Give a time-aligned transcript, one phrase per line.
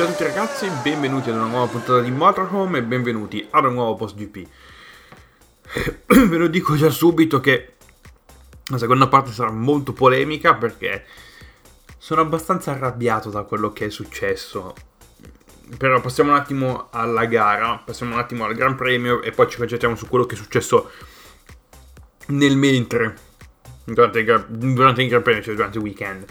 [0.00, 3.74] Ciao a tutti ragazzi, benvenuti ad una nuova puntata di Motorhome e benvenuti ad un
[3.74, 4.48] nuovo post GP.
[6.26, 7.74] Ve lo dico già subito che
[8.68, 11.04] la seconda parte sarà molto polemica perché
[11.98, 14.74] sono abbastanza arrabbiato da quello che è successo.
[15.76, 19.58] Però passiamo un attimo alla gara, passiamo un attimo al Gran Premio e poi ci
[19.58, 20.92] concentriamo su quello che è successo
[22.28, 23.16] nel mentre,
[23.84, 26.24] durante il, durante il Gran Premio, cioè durante il weekend.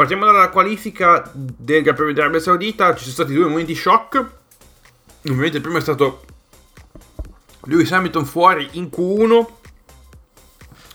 [0.00, 4.16] Partiamo dalla qualifica del Gran Premio dell'Arabia Saudita, ci sono stati due momenti shock.
[5.26, 6.24] Ovviamente il primo è stato
[7.64, 9.46] Lewis Hamilton fuori in Q1.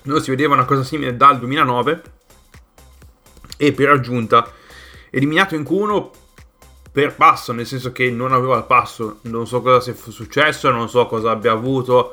[0.05, 2.02] Non si vedeva una cosa simile dal 2009.
[3.58, 4.52] E per aggiunta,
[5.12, 6.10] eliminato in Q1
[6.91, 9.20] per passo, nel senso che non aveva il passo.
[9.26, 12.12] Non so cosa sia successo, non so cosa abbia avuto.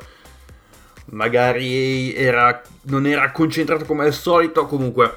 [1.06, 4.67] Magari era, non era concentrato come al solito.
[4.67, 5.17] Comunque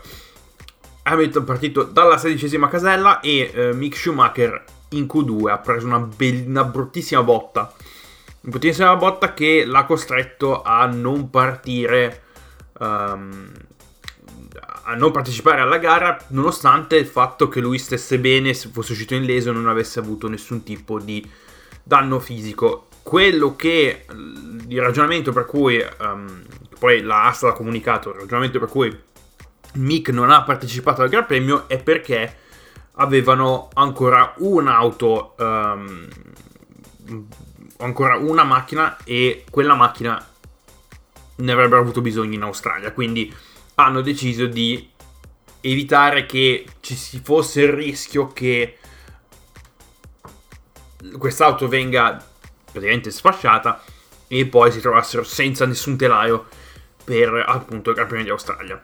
[1.08, 6.44] Hamilton partito dalla sedicesima casella e eh, Mick Schumacher in Q2 ha preso una, be-
[6.48, 7.72] una bruttissima botta.
[8.42, 12.24] Una bruttissima botta che l'ha costretto a non partire,
[12.80, 13.52] um,
[14.86, 19.14] a non partecipare alla gara, nonostante il fatto che lui stesse bene, se fosse uscito
[19.14, 21.24] in leso, non avesse avuto nessun tipo di
[21.84, 22.88] danno fisico.
[23.04, 24.06] Quello che
[24.68, 26.42] il ragionamento per cui, um,
[26.80, 29.14] poi la ASTA ha comunicato, il ragionamento per cui
[29.76, 32.38] Mick non ha partecipato al Gran Premio è perché
[32.94, 36.08] avevano ancora un'auto, um,
[37.78, 40.26] ancora una macchina e quella macchina
[41.38, 42.92] ne avrebbero avuto bisogno in Australia.
[42.92, 43.34] Quindi
[43.76, 44.90] hanno deciso di
[45.62, 48.78] evitare che ci si fosse il rischio che
[51.18, 52.24] quest'auto venga
[52.72, 53.84] praticamente sfasciata
[54.28, 56.48] e poi si trovassero senza nessun telaio
[57.04, 58.82] per appunto il Gran Premio di Australia.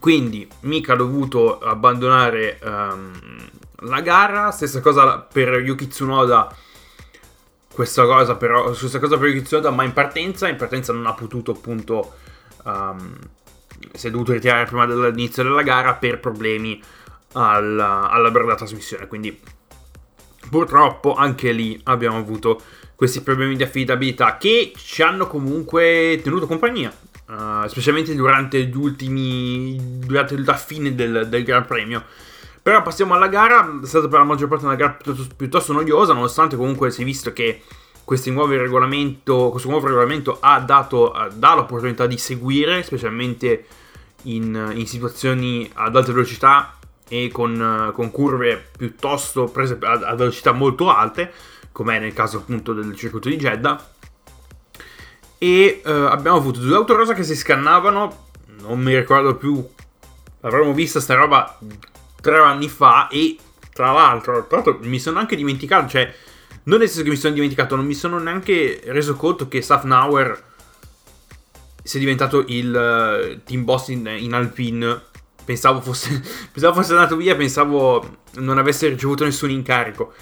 [0.00, 3.12] Quindi Mika ha dovuto abbandonare um,
[3.80, 6.52] la gara, stessa cosa per Yuki Tsunoda.
[7.70, 11.12] Questa cosa, però, stessa cosa per Yuki Tsunoda, ma in partenza, in partenza non ha
[11.12, 12.14] potuto appunto
[12.64, 13.14] um,
[13.92, 16.82] si è dovuto ritirare prima dell'inizio della gara per problemi
[17.32, 19.06] alla, alla della trasmissione.
[19.06, 19.38] Quindi
[20.48, 22.58] purtroppo anche lì abbiamo avuto
[22.94, 26.90] questi problemi di affidabilità che ci hanno comunque tenuto compagnia
[27.30, 32.04] uh, specialmente durante gli ultimi, durante la fine del, del Gran Premio.
[32.62, 36.12] Però passiamo alla gara, è stata per la maggior parte una gara piuttosto, piuttosto noiosa,
[36.12, 37.62] nonostante comunque si è visto che
[38.04, 43.66] questo nuovo regolamento, questo nuovo regolamento ha dato dà l'opportunità di seguire, specialmente
[44.24, 46.76] in, in situazioni ad alta velocità
[47.08, 51.32] e con, con curve piuttosto prese a, a velocità molto alte,
[51.72, 53.88] come nel caso appunto del circuito di Jeddah
[55.42, 58.26] e uh, abbiamo avuto due auto rosa che si scannavano,
[58.60, 59.66] non mi ricordo più,
[60.42, 61.58] avremmo visto sta roba
[62.20, 63.38] tre anni fa e
[63.72, 66.14] tra l'altro, tra l'altro mi sono anche dimenticato, cioè
[66.64, 70.44] non nel senso che mi sono dimenticato, non mi sono neanche reso conto che Safnauer
[71.82, 75.08] sia diventato il uh, team boss in, in Alpine.
[75.42, 76.20] Pensavo fosse,
[76.52, 80.12] pensavo fosse andato via, pensavo non avesse ricevuto nessun incarico.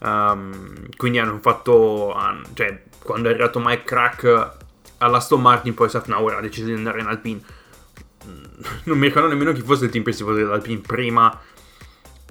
[0.00, 4.56] Um, quindi hanno fatto, um, cioè, quando è arrivato Mike Crack
[4.98, 7.40] all'Aston Martin poi Safnauer ha deciso di andare in Alpine.
[8.26, 8.44] Mm,
[8.84, 11.40] non mi ricordo nemmeno chi fosse il team principale dell'Alpine prima,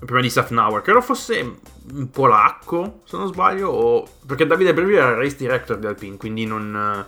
[0.06, 1.60] prima di Safnauer credo fosse
[1.94, 4.08] un polacco se non sbaglio o...
[4.26, 7.06] perché Davide Brevi era il race director di Alpine quindi non,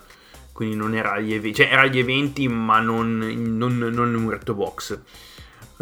[0.53, 4.29] quindi non era agli eventi cioè era agli eventi ma non, non, non in un
[4.29, 4.99] retto box.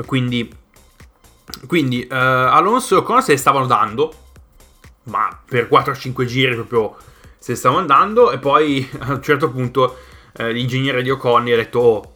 [0.05, 0.65] Quindi
[1.65, 4.13] quindi uh, Alonso con se stavano dando
[5.03, 6.97] ma per 4-5 giri proprio
[7.47, 9.99] se stavo andando e poi a un certo punto
[10.33, 12.13] eh, l'ingegnere di Oconni ha detto oh,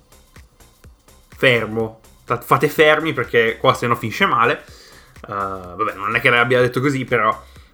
[1.37, 4.61] fermo, fate fermi perché qua se no finisce male.
[5.21, 7.29] Uh, vabbè, non è che l'abbia detto così, però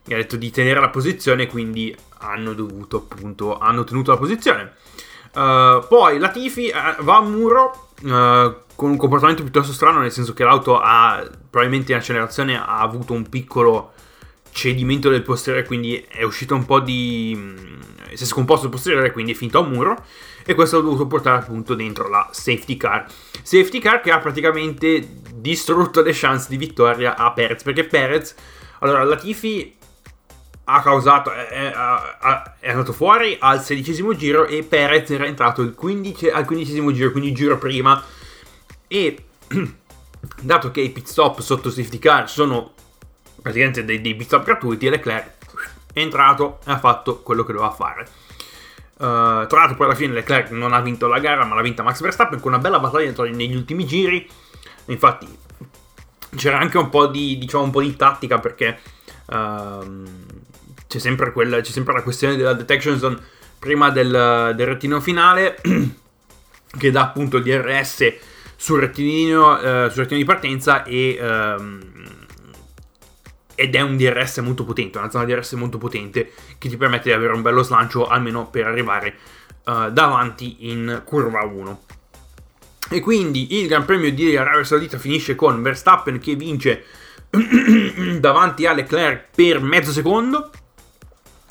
[0.05, 4.73] mi ha detto di tenere la posizione, quindi hanno dovuto appunto, hanno tenuto la posizione.
[5.33, 10.33] Uh, poi la Tifi uh, va a muro con un comportamento piuttosto strano, nel senso
[10.33, 13.93] che l'auto ha probabilmente in accelerazione ha avuto un piccolo
[14.57, 17.33] cedimento del posteriore, quindi è uscito un po' di...
[17.37, 17.79] Mm,
[18.13, 20.03] si è scomposto il posteriore, quindi è finito a un muro.
[20.43, 23.05] E questo ha dovuto portare appunto dentro la safety car.
[23.43, 28.33] Safety car che ha praticamente distrutto le chance di vittoria a Perez, perché Perez...
[28.79, 29.75] Allora, Latifi
[30.65, 31.71] ha causato, è,
[32.59, 37.11] è, andato fuori al sedicesimo giro e Perez era entrato al, 15, al quindicesimo giro,
[37.11, 38.03] quindi il giro prima.
[38.87, 39.25] E
[40.41, 42.73] dato che i pit stop sotto safety car sono
[43.47, 45.31] praticamente dei, dei up gratuiti e Leclerc
[45.93, 48.07] è entrato e ha fatto quello che doveva fare.
[48.97, 51.83] Uh, tra l'altro poi alla fine Leclerc non ha vinto la gara ma l'ha vinta
[51.83, 54.27] Max Verstappen con una bella battaglia negli ultimi giri
[54.85, 55.27] infatti
[56.35, 58.79] c'era anche un po' di, diciamo, un po' di tattica perché
[59.27, 60.03] uh,
[60.87, 63.19] c'è, sempre quella, c'è sempre la questione della detection zone
[63.59, 65.61] prima del, del rettino finale
[66.77, 68.13] che dà appunto il DRS
[68.55, 71.17] sul rettilineo, uh, sul rettilineo di partenza e...
[71.21, 72.25] Uh,
[73.59, 77.15] ed è un DRS molto potente, una zona DRS molto potente che ti permette di
[77.15, 79.15] avere un bello slancio almeno per arrivare
[79.65, 81.81] uh, davanti in curva 1.
[82.91, 86.85] E quindi il Gran Premio di Arabia Saudita finisce con Verstappen che vince
[88.19, 90.51] davanti a Leclerc per mezzo secondo,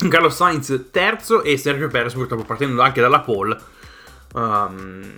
[0.09, 3.59] Carlos Sainz terzo e Sergio Perez purtroppo partendo anche dalla pole
[4.35, 5.13] um,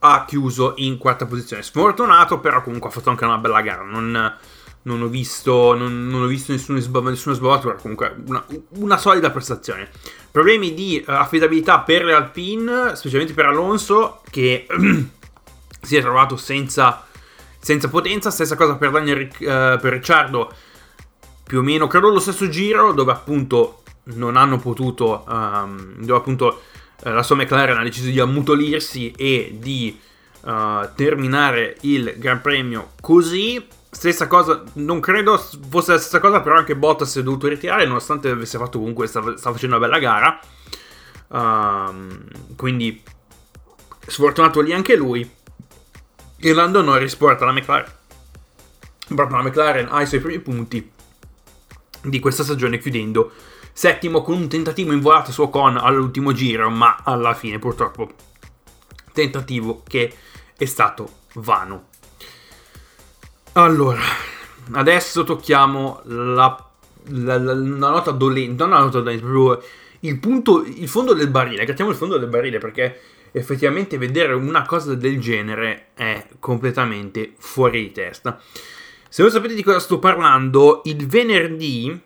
[0.00, 1.62] ha chiuso in quarta posizione.
[1.62, 4.36] Sfortunato però comunque ha fatto anche una bella gara, non
[4.82, 6.78] non ho visto, non, non ho visto nessuna,
[7.10, 8.44] nessuna sbavatura, comunque una,
[8.76, 9.90] una, solida prestazione.
[10.30, 14.66] Problemi di uh, affidabilità per le Alpine, specialmente per Alonso, che
[15.82, 17.04] si è trovato senza,
[17.58, 18.30] senza, potenza.
[18.30, 19.36] Stessa cosa per, Daniel, uh,
[19.80, 20.52] per Ricciardo,
[21.44, 26.62] più o meno credo lo stesso giro, dove appunto non hanno potuto, um, dove appunto
[27.04, 30.00] uh, la sua McLaren ha deciso di ammutolirsi e di
[30.94, 36.76] terminare il Gran Premio così Stessa cosa, non credo fosse la stessa cosa, però anche
[36.76, 40.40] Bottas si è dovuto ritirare, nonostante avesse fatto comunque, stava, stava facendo una bella gara.
[41.28, 42.24] Um,
[42.56, 43.02] quindi,
[44.06, 45.28] sfortunato lì anche lui.
[46.40, 47.90] E Lando Norris porta la McLaren.
[49.08, 50.92] Proprio la McLaren ha i suoi primi punti
[52.02, 53.32] di questa stagione, chiudendo
[53.72, 58.10] settimo con un tentativo in volata su Ocon all'ultimo giro, ma alla fine purtroppo
[59.12, 60.12] tentativo che
[60.56, 61.86] è stato vano.
[63.58, 64.00] Allora,
[64.74, 66.70] adesso tocchiamo la,
[67.06, 69.60] la, la, la nota dolente, non la nota dolente, proprio
[70.02, 71.64] il punto, il fondo del barile.
[71.64, 73.00] Grattiamo il fondo del barile perché
[73.32, 78.40] effettivamente vedere una cosa del genere è completamente fuori di testa.
[79.08, 82.00] Se non sapete di cosa sto parlando, il venerdì,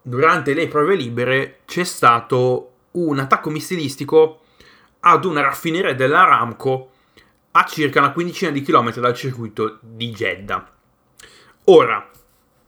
[0.00, 4.42] durante le prove libere, c'è stato un attacco missilistico
[5.00, 6.92] ad una raffineria dell'Aramco
[7.50, 10.74] a circa una quindicina di chilometri dal circuito di Jeddah.
[11.68, 12.08] Ora,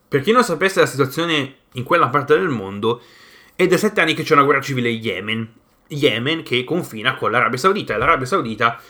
[0.09, 3.01] per chi non sapesse la situazione in quella parte del mondo,
[3.55, 5.53] è da sette anni che c'è una guerra civile in Yemen.
[5.89, 8.81] Yemen che confina con l'Arabia Saudita e l'Arabia Saudita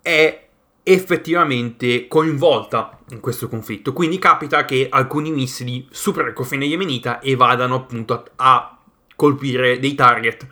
[0.00, 0.46] è
[0.82, 3.92] effettivamente coinvolta in questo conflitto.
[3.92, 8.78] Quindi capita che alcuni missili superino il confine yemenita e vadano appunto a,
[9.14, 10.46] colpire dei target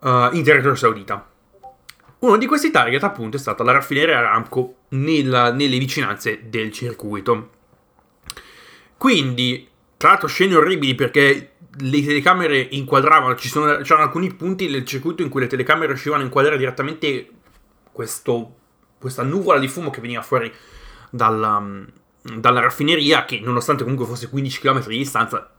[0.00, 1.26] uh, in territorio saudita.
[2.18, 7.50] Uno di questi target appunto è stata la raffineria Aramco nella, nelle vicinanze del circuito.
[9.04, 9.68] Quindi,
[9.98, 15.20] tra l'altro, scene orribili perché le telecamere inquadravano, ci sono, c'erano alcuni punti del circuito
[15.20, 17.28] in cui le telecamere riuscivano a inquadrare direttamente
[17.92, 18.54] questo,
[18.98, 20.50] questa nuvola di fumo che veniva fuori
[21.10, 21.62] dalla,
[22.22, 25.52] dalla raffineria, che nonostante comunque fosse 15 km di distanza,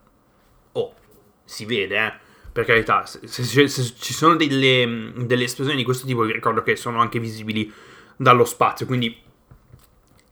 [0.71, 0.95] oh,
[1.43, 2.13] si vede, eh.
[2.51, 6.63] Per carità, se, se, se, ci sono delle, delle, esplosioni di questo tipo, vi ricordo
[6.63, 7.71] che sono anche visibili
[8.15, 9.15] dallo spazio, quindi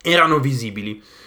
[0.01, 1.21] erano visibili.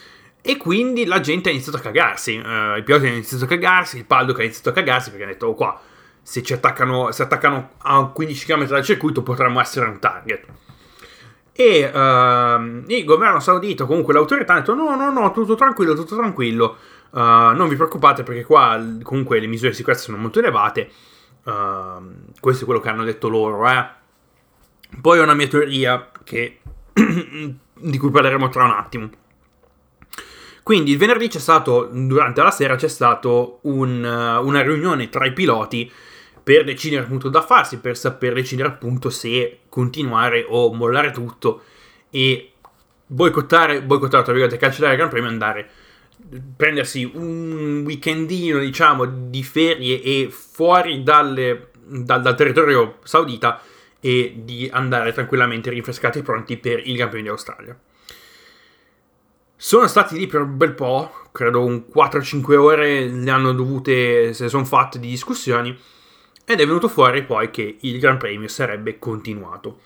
[0.49, 3.97] E quindi la gente ha iniziato a cagarsi, uh, i piloti hanno iniziato a cagarsi,
[3.97, 5.81] il Paddock ha iniziato a cagarsi perché ha detto, oh qua,
[6.23, 10.45] se ci attaccano, se attaccano a 15 km dal circuito potremmo essere un target.
[11.51, 16.15] E uh, il governo saudita, comunque l'autorità, ha detto, no, no, no, tutto tranquillo, tutto
[16.15, 16.77] tranquillo,
[17.11, 20.89] uh, non vi preoccupate perché qua comunque le misure di sicurezza sono molto elevate.
[21.43, 23.85] Uh, questo è quello che hanno detto loro, eh.
[25.01, 26.61] Poi ho una mia teoria che,
[26.95, 29.11] di cui parleremo tra un attimo.
[30.67, 35.25] Quindi il venerdì c'è stato, durante la sera c'è stato un, uh, una riunione tra
[35.25, 35.89] i piloti
[36.43, 41.63] per decidere appunto da farsi, per saper decidere appunto se continuare o mollare tutto
[42.11, 42.51] e
[43.07, 45.71] boicottare, boicottare tra virgolette, cancellare il Gran Premio e andare
[46.57, 53.63] prendersi un weekendino diciamo di ferie e fuori dalle, dal, dal territorio saudita
[54.01, 57.79] e di andare tranquillamente rinfrescati e pronti per il Gran Premio di Australia.
[59.59, 64.51] Sono stati lì per un bel po', credo un 4-5 ore le hanno dovute, se
[64.51, 65.77] sono fatte di discussioni,
[66.45, 69.81] ed è venuto fuori poi che il Gran Premio sarebbe continuato.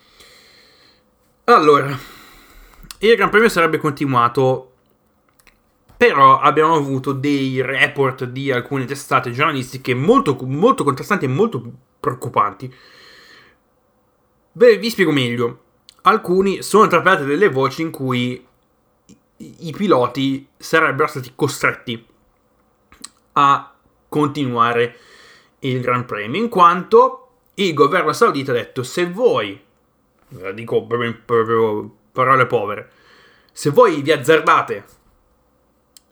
[1.45, 1.97] Allora,
[2.99, 4.73] il Gran Premio sarebbe continuato,
[5.97, 11.62] però abbiamo avuto dei report di alcune testate giornalistiche molto, molto contrastanti e molto
[12.00, 12.75] preoccupanti.
[14.50, 15.62] Beh, vi spiego meglio.
[16.03, 18.49] Alcuni sono trapelate delle voci in cui
[19.40, 22.06] i piloti sarebbero stati costretti
[23.32, 23.75] a
[24.09, 24.99] continuare
[25.61, 29.59] il Gran Premio, in quanto il governo saudita ha detto se voi,
[30.54, 32.90] dico proprio, parole povere,
[33.52, 34.85] se voi vi azzardate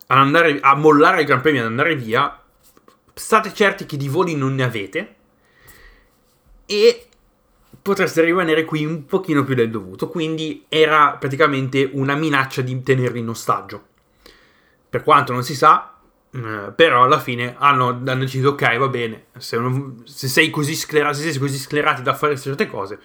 [0.06, 2.40] andare, a mollare il Gran Premio ad andare via,
[3.12, 5.16] state certi che di voli non ne avete
[6.66, 7.08] e
[7.82, 10.08] potreste rimanere qui un pochino più del dovuto.
[10.08, 13.87] Quindi era praticamente una minaccia di tenerli in ostaggio.
[14.88, 15.99] Per quanto non si sa,
[16.30, 20.75] eh, però alla fine hanno, hanno, deciso ok va bene se, non, se sei così
[20.75, 22.99] sclerato se siete così sclerati da fare certe cose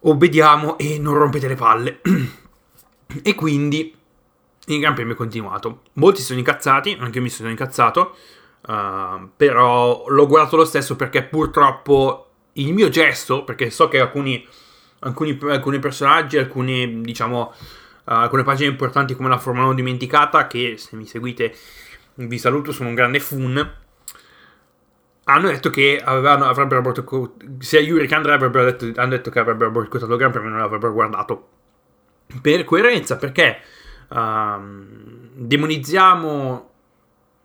[0.00, 2.00] obbediamo e non rompete le palle
[3.22, 3.96] e quindi
[4.66, 8.14] il Gran Premio è continuato molti sono incazzati anche io mi sono incazzato
[8.66, 14.46] uh, però l'ho guardato lo stesso perché purtroppo il mio gesto perché so che alcuni,
[15.00, 17.54] alcuni, alcuni personaggi alcuni diciamo uh,
[18.04, 21.54] alcune pagine importanti come la Formula 1 dimenticata che se mi seguite
[22.26, 23.74] vi saluto, sono un grande fun.
[25.24, 29.38] Hanno detto che avevano, avrebbero boicottato, sia Yuri che Andrea avrebbero detto, hanno detto che
[29.38, 31.48] avrebbero boicottato il Gran Premio non l'avrebbero guardato.
[32.40, 33.58] Per coerenza, perché
[34.08, 36.70] um, demonizziamo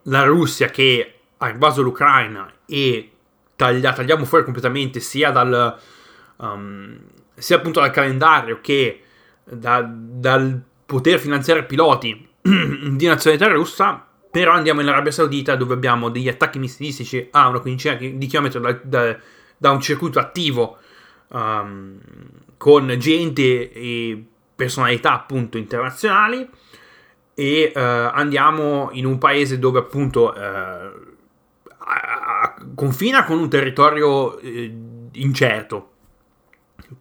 [0.03, 3.11] la Russia che ha invaso l'Ucraina e
[3.55, 5.77] taglia, tagliamo fuori completamente sia dal,
[6.37, 6.99] um,
[7.33, 9.01] sia appunto dal calendario che
[9.43, 16.09] da, dal poter finanziare piloti di nazionalità russa però andiamo in Arabia Saudita dove abbiamo
[16.09, 19.17] degli attacchi missilistici a una quindicina di chilometri da, da,
[19.57, 20.77] da un circuito attivo
[21.29, 21.97] um,
[22.57, 26.49] con gente e personalità appunto internazionali.
[27.33, 31.14] E uh, andiamo in un paese dove appunto uh,
[32.73, 35.91] confina con un territorio uh, incerto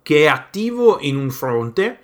[0.03, 2.01] che è attivo in un fronte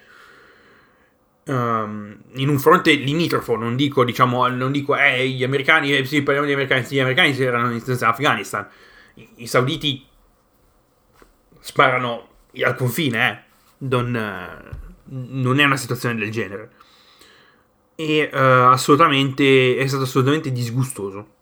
[1.51, 6.23] um, in un fronte limitrofo, non dico, diciamo, non dico, eh, gli americani, eh, sì,
[6.23, 8.67] parliamo di americani, sì, gli americani erano in Afghanistan,
[9.15, 10.07] I, i, sauditi
[11.59, 12.29] sparano
[12.63, 13.43] al confine, eh,
[13.79, 14.11] non,
[15.05, 16.71] non è una situazione del genere.
[17.95, 18.37] E uh,
[18.71, 21.39] assolutamente, è stato assolutamente disgustoso.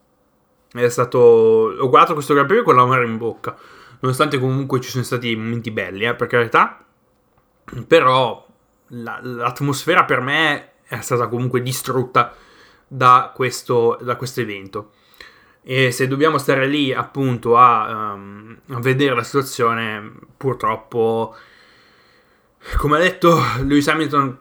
[0.71, 3.57] È stato, ho guardato questo Gran Premio con la mano in bocca,
[4.01, 6.85] nonostante comunque ci sono stati momenti belli, eh, per carità,
[7.87, 8.47] però
[8.89, 12.35] la, l'atmosfera per me è stata comunque distrutta
[12.87, 14.93] da questo, da questo evento.
[15.63, 21.35] E se dobbiamo stare lì appunto a, um, a vedere la situazione, purtroppo,
[22.77, 24.39] come ha detto Lewis Hamilton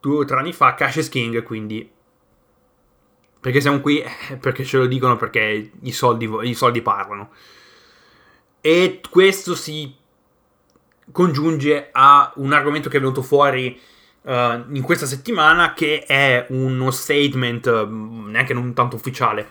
[0.00, 1.90] due o tre anni fa, cash is king, quindi
[3.46, 4.00] perché siamo qui?
[4.00, 7.30] Eh, perché ce lo dicono perché i soldi, i soldi parlano.
[8.60, 9.94] E questo si
[11.12, 13.80] congiunge a un argomento che è venuto fuori
[14.22, 14.32] uh,
[14.72, 17.88] in questa settimana che è uno statement uh,
[18.26, 19.48] neanche non tanto ufficiale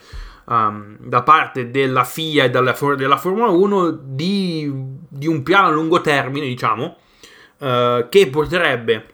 [0.48, 4.70] um, da parte della FIA e della, della Formula 1 di,
[5.08, 6.98] di, un piano a lungo termine diciamo
[7.60, 9.06] uh, che porterebbe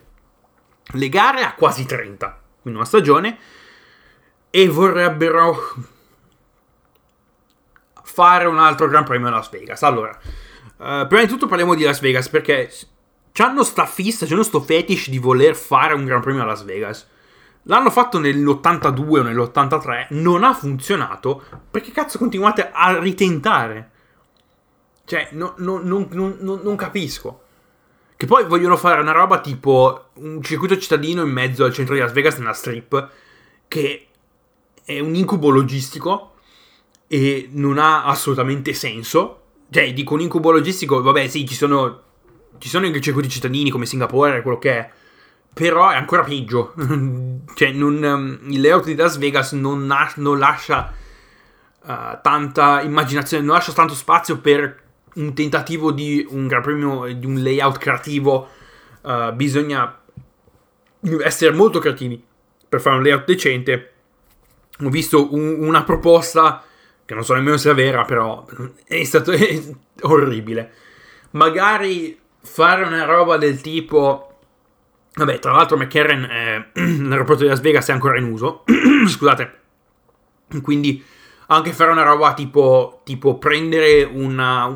[0.94, 3.38] le gare a quasi 30 in una stagione
[4.52, 5.58] e vorrebbero
[8.04, 10.16] fare un altro Gran Premio a Las Vegas allora
[10.82, 12.68] Uh, prima di tutto parliamo di Las Vegas perché
[13.36, 17.08] hanno sta fissa, c'hanno sto fetish di voler fare un Gran Premio a Las Vegas.
[17.66, 21.40] L'hanno fatto nell'82 o nell'83, non ha funzionato.
[21.70, 23.90] Perché cazzo continuate a ritentare?
[25.04, 26.06] Cioè, no, no, no,
[26.40, 27.42] non capisco.
[28.16, 32.00] Che poi vogliono fare una roba tipo un circuito cittadino in mezzo al centro di
[32.00, 33.08] Las Vegas nella strip,
[33.68, 34.08] che
[34.84, 36.34] è un incubo logistico
[37.06, 42.02] e non ha assolutamente senso cioè, dico un incubo logistico, vabbè, sì, ci sono,
[42.58, 44.90] ci sono i circuiti cittadini come Singapore, quello che è.
[45.54, 46.74] Però è ancora peggio.
[47.54, 50.92] cioè, non, um, il layout di Las Vegas non, na- non lascia
[51.84, 54.78] uh, tanta immaginazione, non lascia tanto spazio per
[55.14, 58.48] un tentativo di un gran premio, di un layout creativo.
[59.00, 60.00] Uh, bisogna
[61.24, 62.22] essere molto creativi
[62.68, 63.91] per fare un layout decente.
[64.80, 66.64] Ho visto un, una proposta
[67.04, 68.44] che non so nemmeno se è vera, però
[68.84, 69.32] è stato
[70.02, 70.72] orribile.
[71.32, 74.28] Magari fare una roba del tipo...
[75.14, 76.70] Vabbè, tra l'altro McCarran eh,
[77.02, 78.64] l'aeroporto di Las Vegas è ancora in uso,
[79.06, 79.60] scusate.
[80.62, 81.04] Quindi
[81.48, 84.66] anche fare una roba tipo, tipo prendere una,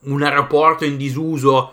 [0.00, 1.72] un aeroporto in disuso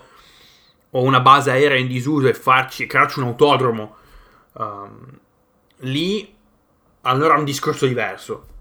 [0.90, 3.96] o una base aerea in disuso e farci, crearci un autodromo,
[4.52, 5.18] um,
[5.78, 6.33] lì
[7.04, 8.52] allora è un discorso diverso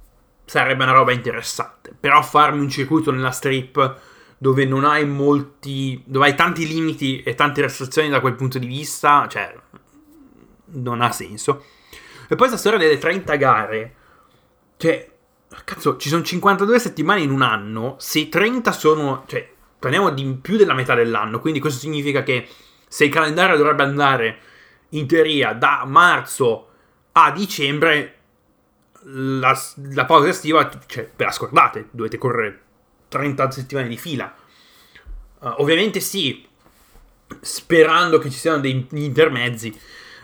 [0.45, 1.95] sarebbe una roba interessante.
[1.99, 3.99] Però farmi un circuito nella strip
[4.37, 6.01] dove non hai molti.
[6.05, 9.55] dove hai tanti limiti e tante restrizioni da quel punto di vista, cioè.
[10.65, 11.63] non ha senso.
[12.23, 13.95] E poi questa storia delle 30 gare.
[14.77, 15.11] Cioè.
[15.65, 17.95] Cazzo, ci sono 52 settimane in un anno.
[17.99, 19.23] Se 30 sono.
[19.27, 19.47] cioè,
[19.79, 21.39] parliamo di più della metà dell'anno.
[21.39, 22.47] Quindi questo significa che
[22.87, 24.39] se il calendario dovrebbe andare
[24.89, 26.69] in teoria da marzo
[27.13, 28.22] a dicembre
[29.05, 29.59] la,
[29.91, 32.61] la pausa estiva, cioè, ve la scordate, dovete correre
[33.09, 34.33] 30 settimane di fila.
[35.39, 36.47] Uh, ovviamente sì,
[37.41, 39.77] sperando che ci siano dei intermezzi.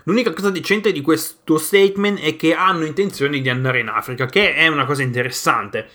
[0.03, 4.53] L'unica cosa decente di questo statement è che hanno intenzione di andare in Africa, che
[4.55, 5.87] è una cosa interessante,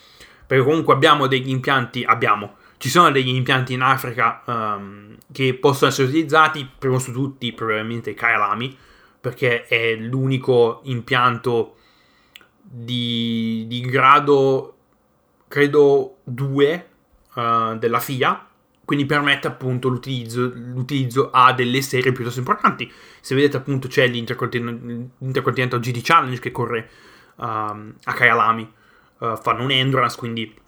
[0.47, 5.91] perché comunque abbiamo degli impianti, abbiamo, ci sono degli impianti in Africa um, che possono
[5.91, 8.77] essere utilizzati, prima su tutti probabilmente Kailami,
[9.21, 11.77] perché è l'unico impianto
[12.65, 14.77] di, di grado,
[15.49, 16.89] credo, 2
[17.35, 18.49] uh, eh, della FIA,
[18.85, 22.91] quindi permette appunto l'utilizzo, l'utilizzo, a delle serie piuttosto importanti.
[23.21, 26.89] Se vedete appunto c'è l'Intercontinental GD Challenge che corre
[27.37, 28.73] uh, a Kyalami,
[29.19, 30.63] uh, fanno un endurance, quindi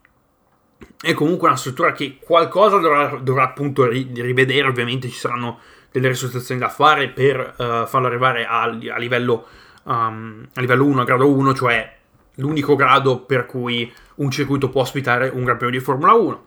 [1.01, 5.61] è comunque una struttura che qualcosa dovrà, dovrà appunto ri- rivedere, ovviamente ci saranno
[5.91, 9.47] delle risultazioni da fare per uh, farlo arrivare a, a, livello,
[9.87, 11.95] um, a livello 1, a grado 1, cioè
[12.37, 16.45] l'unico grado per cui un circuito può ospitare un Gran Premio di Formula 1.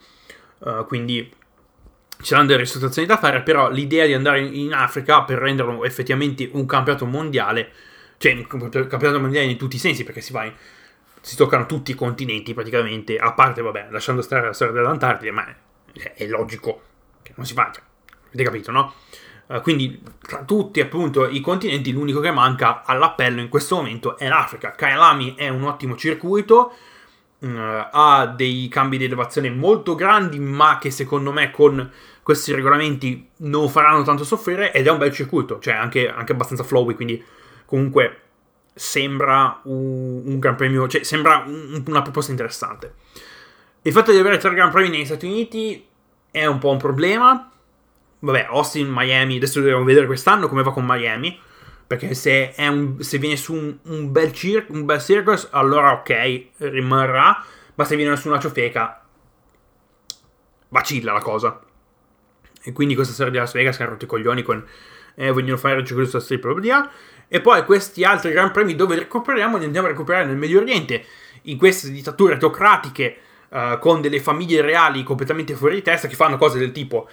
[0.59, 1.33] Uh, quindi
[2.19, 6.49] ci saranno delle ristrutturazioni da fare, però l'idea di andare in Africa per renderlo effettivamente
[6.51, 7.71] un campionato mondiale,
[8.17, 10.53] cioè un campionato mondiale in tutti i sensi, perché si va in,
[11.21, 15.47] si toccano tutti i continenti praticamente, a parte, vabbè, lasciando stare la storia dell'Antartide, ma
[15.93, 16.81] è, è logico
[17.23, 17.81] che non si faccia,
[18.27, 18.93] avete capito, no?
[19.51, 24.27] Uh, quindi tra tutti appunto i continenti l'unico che manca all'appello in questo momento è
[24.27, 24.73] l'Africa.
[24.73, 26.71] Kailami è un ottimo circuito,
[27.39, 31.91] uh, ha dei cambi di elevazione molto grandi, ma che secondo me con
[32.21, 36.63] questi regolamenti non faranno tanto soffrire ed è un bel circuito, cioè anche, anche abbastanza
[36.63, 37.23] flowy, quindi
[37.65, 38.21] comunque
[38.71, 42.93] sembra un, un gran premio, cioè sembra un, una proposta interessante.
[43.81, 45.87] Il fatto di avere tre gran premi negli Stati Uniti
[46.29, 47.51] è un po' un problema.
[48.19, 51.39] Vabbè, Austin, Miami, adesso dobbiamo vedere quest'anno come va con Miami.
[51.87, 56.43] Perché se, un, se viene su un, un, bel cir- un bel circus, allora ok,
[56.57, 57.43] rimarrà.
[57.75, 59.03] Ma se viene su una ciofeca,
[60.67, 61.59] vacilla la cosa.
[62.61, 64.63] E quindi questa serie di Las Vegas si hanno rotto i coglioni con
[65.15, 66.45] eh, vogliono fare il circuito sta strip.
[67.27, 71.05] E poi questi altri gran premi dove recuperiamo li andiamo a recuperare nel Medio Oriente,
[71.43, 73.17] in queste dittature autocratiche
[73.49, 77.07] uh, con delle famiglie reali completamente fuori di testa che fanno cose del tipo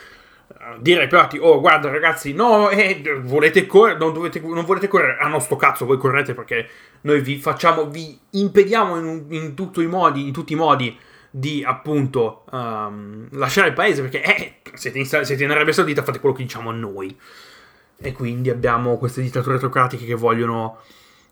[0.78, 5.18] dire ai piloti, oh guarda ragazzi, no, eh, volete correre, non, dovete, non volete correre,
[5.18, 6.68] ah no sto cazzo, voi correte perché
[7.02, 10.96] noi vi facciamo, vi impediamo in, in, i modi, in tutti i modi
[11.30, 16.18] di appunto um, lasciare il paese perché eh, siete, in, siete in Arabia Saudita, fate
[16.18, 17.16] quello che diciamo a noi.
[17.98, 20.80] E quindi abbiamo queste dittature autocratiche che vogliono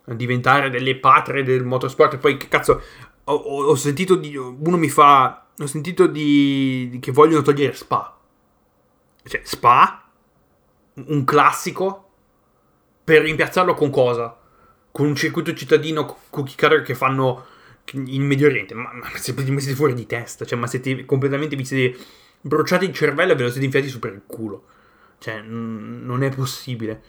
[0.07, 2.15] diventare delle patrie del motorsport.
[2.15, 2.83] E poi, che cazzo,
[3.25, 4.37] ho, ho, sentito di.
[4.37, 5.47] Uno mi fa.
[5.59, 8.17] Ho sentito di, di, che vogliono togliere Spa.
[9.27, 10.09] Cioè, Spa,
[10.95, 12.11] un classico,
[13.03, 14.37] per rimpiazzarlo con cosa?
[14.91, 17.47] Con un circuito cittadino cookie cutter che fanno
[17.93, 21.65] in Medio Oriente, ma, ma siete, siete fuori di testa, cioè, ma siete completamente, vi
[21.65, 21.99] siete
[22.41, 24.65] bruciati il cervello e ve lo siete infiati su per il culo.
[25.19, 27.01] Cioè, n- non è possibile.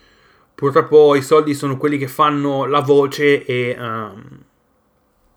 [0.54, 3.76] Purtroppo i soldi sono quelli che fanno la voce e...
[3.78, 4.44] Um,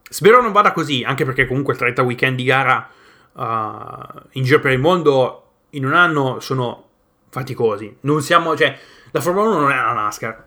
[0.10, 2.90] spero non vada così, anche perché comunque 30 weekend di gara
[3.34, 6.88] uh, in giro per il mondo in un anno sono
[7.30, 7.98] faticosi.
[8.02, 8.78] Non siamo, cioè,
[9.12, 10.46] la Formula 1 non è la NASCAR.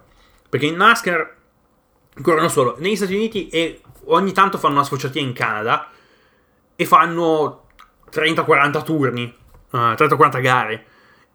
[0.48, 1.36] Perché in NASCAR
[2.20, 5.88] corrono solo negli Stati Uniti e ogni tanto fanno una sfociatina in Canada
[6.76, 7.66] e fanno
[8.10, 9.34] 30-40 turni,
[9.70, 10.86] uh, eh, 30-40 gare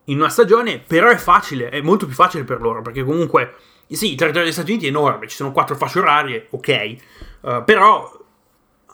[0.05, 3.55] in una stagione, però è facile, è molto più facile per loro, perché comunque,
[3.89, 6.95] sì, il territorio degli Stati Uniti è enorme, ci sono quattro fasce orarie, ok,
[7.41, 8.25] uh, però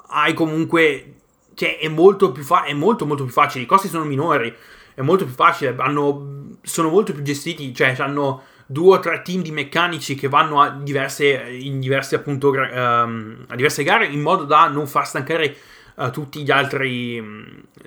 [0.07, 1.15] hai comunque,
[1.53, 4.55] cioè è molto più, fa- è molto molto più facile, i costi sono minori,
[4.95, 9.41] è molto più facile, hanno, sono molto più gestiti, cioè hanno due o tre team
[9.41, 14.43] di meccanici che vanno a diverse, in diverse, appunto, um, a diverse gare in modo
[14.43, 15.55] da non far stancare
[15.95, 17.21] uh, tutti gli altri,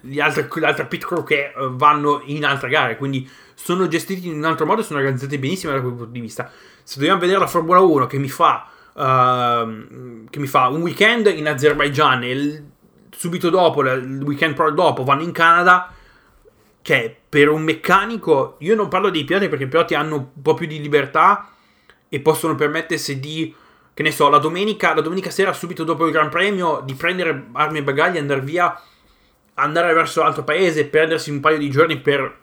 [0.01, 2.97] gli altri, le altre pit crew che uh, vanno in altre gare.
[2.97, 6.21] Quindi sono gestiti in un altro modo e sono organizzati benissimo da quel punto di
[6.21, 6.51] vista.
[6.83, 11.27] Se dobbiamo vedere la Formula 1 che mi fa, uh, che mi fa un weekend
[11.27, 12.65] in Azerbaijan e il,
[13.11, 15.91] subito dopo, il weekend pro dopo, vanno in Canada
[16.87, 20.55] che per un meccanico, io non parlo dei piloti perché i piloti hanno un po'
[20.55, 21.51] più di libertà
[22.09, 23.53] e possono permettersi di,
[23.93, 27.49] che ne so, la domenica, la domenica sera subito dopo il Gran Premio, di prendere
[27.55, 28.81] armi e bagagli, andare via,
[29.55, 32.43] andare verso l'altro paese, perdersi un paio di giorni per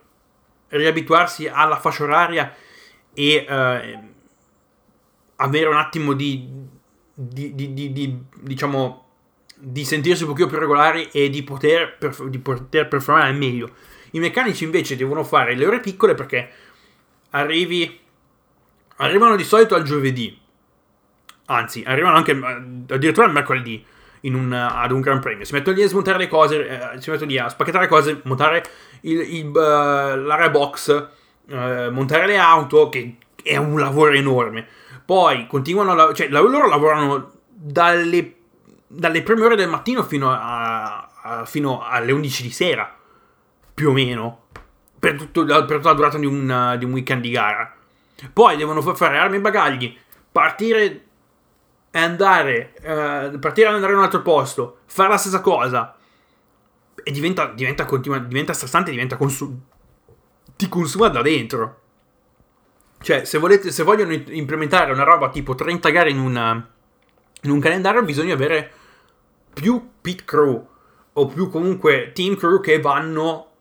[0.67, 2.53] riabituarsi alla fascia oraria
[3.13, 3.99] e eh,
[5.37, 6.49] avere un attimo di,
[7.13, 9.05] di, di, di, diciamo,
[9.55, 13.91] di sentirsi un pochino più regolari e di poter, di poter performare al meglio.
[14.13, 16.49] I meccanici invece devono fare le ore piccole perché
[17.31, 17.99] arrivi,
[18.97, 20.41] arrivano di solito al giovedì,
[21.45, 23.85] Anzi, arrivano anche eh, addirittura il mercoledì
[24.21, 25.43] un, ad un Gran Premio.
[25.43, 28.21] Si mettono lì a smontare le cose, eh, si mettono lì a spacchettare le cose,
[28.23, 28.63] montare
[29.01, 31.09] il, il, uh, l'area box,
[31.47, 34.65] uh, montare le auto, che è un lavoro enorme.
[35.05, 38.35] Poi continuano a lavorare, cioè loro lavorano dalle,
[38.87, 42.95] dalle prime ore del mattino fino, a, a, fino alle 11 di sera,
[43.73, 44.43] più o meno,
[44.99, 47.75] per, tutto, per tutta la durata di un, di un weekend di gara.
[48.31, 49.97] Poi devono fare armi e bagagli,
[50.31, 51.03] partire
[51.91, 55.95] e andare, uh, partire e andare in un altro posto, fare la stessa cosa.
[57.03, 59.59] E diventa, diventa, continua, diventa stressante, diventa consum-
[60.55, 61.81] ti consuma da dentro.
[63.01, 66.51] Cioè, se, volete, se vogliono implementare una roba tipo 30 gare in, una,
[67.41, 68.71] in un calendario, bisogna avere
[69.53, 70.65] più pit crew
[71.11, 73.52] o più comunque team crew che vanno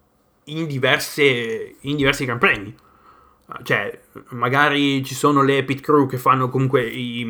[0.45, 2.75] in, diverse, in diversi Gran Premi.
[3.63, 4.01] Cioè,
[4.31, 7.27] magari ci sono le pit crew che fanno comunque i,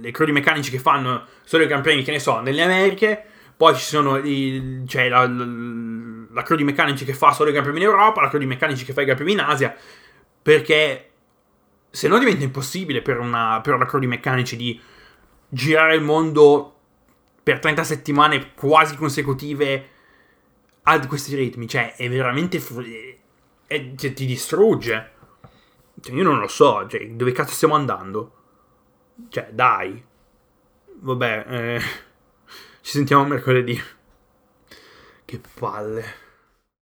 [0.00, 3.24] le crew di meccanici che fanno solo i Gran Premi, che ne so, nelle Americhe.
[3.56, 5.46] Poi ci sono i, cioè la, la,
[6.32, 8.46] la crew di meccanici che fa solo i Gran Premi in Europa, la crew di
[8.46, 9.74] meccanici che fa i Gran Premi in Asia.
[10.42, 11.10] Perché
[11.90, 14.80] se no diventa impossibile per una, per una crew di meccanici di
[15.48, 16.74] girare il mondo
[17.42, 19.90] per 30 settimane quasi consecutive
[20.82, 21.68] a questi ritmi.
[21.68, 22.58] Cioè, è veramente.
[23.66, 25.10] È, cioè, ti distrugge.
[26.00, 26.86] Cioè, io non lo so.
[26.88, 28.32] Cioè, dove cazzo stiamo andando?
[29.28, 30.04] Cioè, dai.
[31.00, 31.80] Vabbè, eh,
[32.80, 33.80] ci sentiamo mercoledì.
[35.24, 36.21] Che palle.